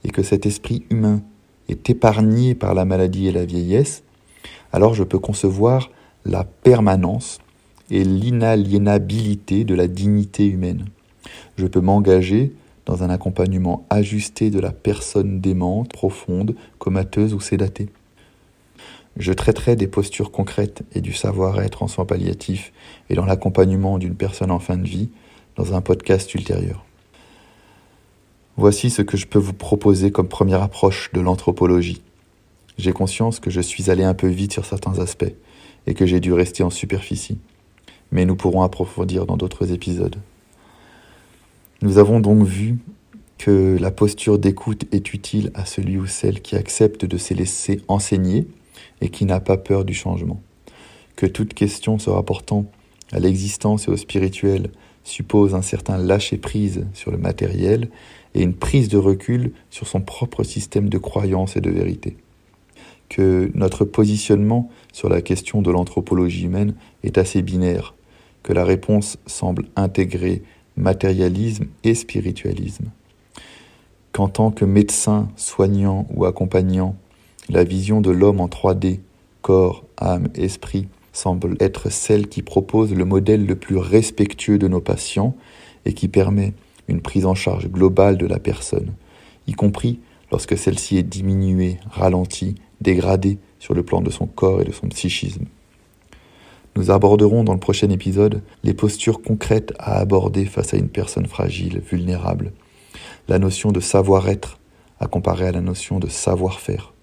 et 0.03 0.09
que 0.09 0.23
cet 0.23 0.45
esprit 0.45 0.85
humain 0.89 1.21
est 1.67 1.89
épargné 1.89 2.53
par 2.53 2.73
la 2.73 2.85
maladie 2.85 3.27
et 3.27 3.31
la 3.31 3.45
vieillesse, 3.45 4.03
alors 4.71 4.93
je 4.93 5.03
peux 5.03 5.19
concevoir 5.19 5.89
la 6.25 6.43
permanence 6.43 7.39
et 7.89 8.03
l'inaliénabilité 8.03 9.63
de 9.63 9.75
la 9.75 9.87
dignité 9.87 10.45
humaine. 10.45 10.85
Je 11.57 11.67
peux 11.67 11.81
m'engager 11.81 12.53
dans 12.85 13.03
un 13.03 13.09
accompagnement 13.09 13.85
ajusté 13.89 14.49
de 14.49 14.59
la 14.59 14.71
personne 14.71 15.39
démente, 15.41 15.91
profonde, 15.91 16.55
comateuse 16.77 17.33
ou 17.33 17.39
sédatée. 17.39 17.89
Je 19.17 19.31
traiterai 19.31 19.75
des 19.75 19.87
postures 19.87 20.31
concrètes 20.31 20.83
et 20.93 21.01
du 21.01 21.13
savoir-être 21.13 21.83
en 21.83 21.87
soins 21.87 22.05
palliatifs 22.05 22.73
et 23.09 23.15
dans 23.15 23.25
l'accompagnement 23.25 23.97
d'une 23.97 24.15
personne 24.15 24.51
en 24.51 24.59
fin 24.59 24.77
de 24.77 24.87
vie 24.87 25.09
dans 25.55 25.73
un 25.73 25.81
podcast 25.81 26.33
ultérieur. 26.33 26.85
Voici 28.57 28.89
ce 28.89 29.01
que 29.01 29.17
je 29.17 29.27
peux 29.27 29.39
vous 29.39 29.53
proposer 29.53 30.11
comme 30.11 30.27
première 30.27 30.61
approche 30.61 31.11
de 31.13 31.19
l'anthropologie. 31.19 32.01
J'ai 32.77 32.93
conscience 32.93 33.39
que 33.39 33.49
je 33.49 33.61
suis 33.61 33.89
allé 33.89 34.03
un 34.03 34.13
peu 34.13 34.27
vite 34.27 34.53
sur 34.53 34.65
certains 34.65 34.99
aspects 34.99 35.33
et 35.87 35.93
que 35.93 36.05
j'ai 36.05 36.19
dû 36.19 36.33
rester 36.33 36.63
en 36.63 36.69
superficie, 36.69 37.37
mais 38.11 38.25
nous 38.25 38.35
pourrons 38.35 38.61
approfondir 38.61 39.25
dans 39.25 39.37
d'autres 39.37 39.71
épisodes. 39.71 40.15
Nous 41.81 41.97
avons 41.97 42.19
donc 42.19 42.45
vu 42.45 42.77
que 43.37 43.77
la 43.79 43.91
posture 43.91 44.39
d'écoute 44.39 44.85
est 44.93 45.13
utile 45.13 45.51
à 45.53 45.65
celui 45.65 45.97
ou 45.97 46.07
celle 46.07 46.41
qui 46.41 46.55
accepte 46.55 47.05
de 47.05 47.17
se 47.17 47.33
laisser 47.33 47.81
enseigner 47.87 48.47
et 49.01 49.09
qui 49.09 49.25
n'a 49.25 49.39
pas 49.39 49.57
peur 49.57 49.83
du 49.85 49.93
changement. 49.93 50.41
Que 51.15 51.25
toute 51.25 51.53
question 51.53 51.99
se 51.99 52.09
rapportant 52.09 52.65
à 53.11 53.19
l'existence 53.19 53.87
et 53.87 53.91
au 53.91 53.97
spirituel 53.97 54.71
suppose 55.05 55.55
un 55.55 55.61
certain 55.61 55.97
lâcher-prise 55.97 56.85
sur 56.93 57.11
le 57.11 57.17
matériel 57.17 57.89
et 58.33 58.41
une 58.41 58.53
prise 58.53 58.89
de 58.89 58.97
recul 58.97 59.53
sur 59.69 59.87
son 59.87 60.01
propre 60.01 60.43
système 60.43 60.89
de 60.89 60.97
croyance 60.97 61.55
et 61.55 61.61
de 61.61 61.69
vérité 61.69 62.17
que 63.09 63.51
notre 63.53 63.85
positionnement 63.85 64.69
sur 64.91 65.09
la 65.09 65.21
question 65.21 65.61
de 65.61 65.71
l'anthropologie 65.71 66.45
humaine 66.45 66.75
est 67.03 67.17
assez 67.17 67.41
binaire, 67.41 67.93
que 68.43 68.53
la 68.53 68.65
réponse 68.65 69.17
semble 69.25 69.65
intégrer 69.75 70.43
matérialisme 70.77 71.65
et 71.83 71.95
spiritualisme. 71.95 72.85
Qu'en 74.11 74.27
tant 74.27 74.51
que 74.51 74.65
médecin, 74.65 75.29
soignant 75.35 76.07
ou 76.13 76.25
accompagnant, 76.25 76.95
la 77.49 77.63
vision 77.63 78.01
de 78.01 78.11
l'homme 78.11 78.39
en 78.39 78.47
3D, 78.47 78.99
corps, 79.41 79.83
âme, 79.97 80.29
esprit, 80.35 80.87
semble 81.15 81.55
être 81.59 81.89
celle 81.89 82.27
qui 82.27 82.41
propose 82.41 82.93
le 82.93 83.05
modèle 83.05 83.45
le 83.45 83.55
plus 83.55 83.77
respectueux 83.77 84.57
de 84.57 84.67
nos 84.67 84.81
patients 84.81 85.35
et 85.85 85.93
qui 85.93 86.07
permet 86.07 86.53
une 86.87 87.01
prise 87.01 87.25
en 87.25 87.35
charge 87.35 87.69
globale 87.69 88.17
de 88.17 88.25
la 88.25 88.39
personne, 88.39 88.93
y 89.47 89.53
compris 89.53 89.99
lorsque 90.31 90.57
celle-ci 90.57 90.97
est 90.97 91.03
diminuée, 91.03 91.79
ralentie, 91.89 92.55
dégradée 92.81 93.37
sur 93.59 93.73
le 93.73 93.83
plan 93.83 94.01
de 94.01 94.09
son 94.09 94.27
corps 94.27 94.61
et 94.61 94.65
de 94.65 94.71
son 94.71 94.89
psychisme. 94.89 95.45
Nous 96.75 96.91
aborderons 96.91 97.43
dans 97.43 97.53
le 97.53 97.59
prochain 97.59 97.89
épisode 97.89 98.41
les 98.63 98.73
postures 98.73 99.21
concrètes 99.21 99.73
à 99.79 99.97
aborder 99.97 100.45
face 100.45 100.73
à 100.73 100.77
une 100.77 100.89
personne 100.89 101.25
fragile, 101.25 101.79
vulnérable, 101.79 102.51
la 103.29 103.39
notion 103.39 103.71
de 103.71 103.79
savoir-être 103.79 104.59
à 104.99 105.07
comparer 105.07 105.47
à 105.47 105.51
la 105.51 105.61
notion 105.61 105.99
de 105.99 106.07
savoir-faire, 106.07 106.93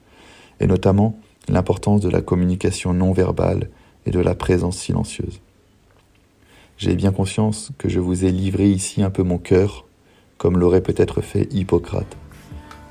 et 0.60 0.66
notamment 0.66 1.18
l'importance 1.48 2.00
de 2.00 2.10
la 2.10 2.20
communication 2.20 2.92
non 2.92 3.12
verbale 3.12 3.70
et 4.06 4.10
de 4.10 4.20
la 4.20 4.34
présence 4.34 4.78
silencieuse. 4.78 5.40
J'ai 6.78 6.96
bien 6.96 7.12
conscience 7.12 7.70
que 7.78 7.88
je 7.88 8.00
vous 8.00 8.24
ai 8.24 8.32
livré 8.32 8.68
ici 8.68 9.02
un 9.02 9.10
peu 9.10 9.22
mon 9.22 9.38
cœur, 9.38 9.84
comme 10.38 10.58
l'aurait 10.58 10.80
peut-être 10.80 11.20
fait 11.20 11.48
Hippocrate. 11.52 12.16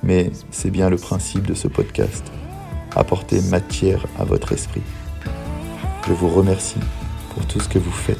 Mais 0.04 0.32
c'est 0.52 0.72
bien 0.72 0.90
le 0.90 0.98
principe 0.98 1.46
de 1.46 1.54
ce 1.54 1.68
podcast, 1.68 2.24
apporter 2.96 3.42
matière 3.42 4.06
à 4.18 4.24
votre 4.24 4.54
esprit. 4.54 4.82
Je 6.08 6.14
vous 6.14 6.30
remercie 6.30 6.80
pour 7.34 7.46
tout 7.48 7.60
ce 7.60 7.70
que 7.70 7.80
vous 7.80 7.92
faites, 7.92 8.18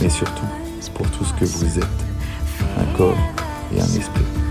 mais 0.00 0.08
surtout 0.08 0.46
pour 0.94 1.10
tout 1.10 1.24
ce 1.24 1.34
que 1.34 1.44
vous 1.44 1.78
êtes, 1.78 1.84
un 2.78 2.96
corps 2.96 3.18
et 3.74 3.80
un 3.80 3.84
esprit. 3.84 4.41